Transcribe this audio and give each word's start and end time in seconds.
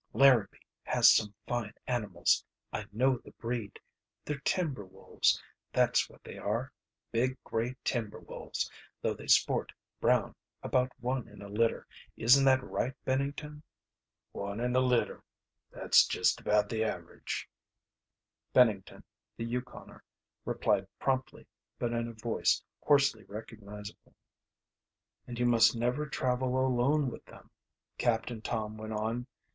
Larabee 0.13 0.57
has 0.81 1.11
some 1.11 1.31
fine 1.45 1.75
animals. 1.85 2.43
I 2.73 2.87
know 2.91 3.17
the 3.19 3.29
breed. 3.33 3.79
They're 4.25 4.39
timber 4.39 4.83
wolves, 4.83 5.39
that's 5.73 6.09
what 6.09 6.23
they 6.23 6.39
are, 6.39 6.73
big 7.11 7.37
grey 7.43 7.75
timber 7.83 8.19
wolves, 8.19 8.71
though 9.03 9.13
they 9.13 9.27
sport 9.27 9.71
brown 9.99 10.33
about 10.63 10.91
one 10.99 11.27
in 11.27 11.43
a 11.43 11.47
litter 11.49 11.85
isn't 12.17 12.45
that 12.45 12.63
right, 12.63 12.95
Bennington?" 13.05 13.61
"One 14.31 14.59
in 14.59 14.75
a 14.75 14.79
litter, 14.79 15.23
that's 15.69 16.07
just 16.07 16.41
about 16.41 16.67
the 16.69 16.83
average," 16.83 17.47
Bennington, 18.53 19.03
the 19.37 19.45
Yukoner, 19.45 20.01
replied 20.45 20.87
promptly, 20.97 21.45
but 21.77 21.93
in 21.93 22.07
a 22.07 22.13
voice 22.13 22.63
hoarsely 22.81 23.21
unrecognisable. 23.21 24.15
"And 25.27 25.37
you 25.37 25.45
must 25.45 25.75
never 25.75 26.07
travel 26.07 26.57
alone 26.57 27.11
with 27.11 27.23
them," 27.25 27.51
Captain 27.99 28.41
Tom 28.41 28.77
went 28.77 28.93
on. 28.93 29.27